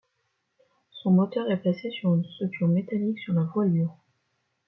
[0.89, 3.95] Son moteur est placé sur une structure métallique sur la voilure.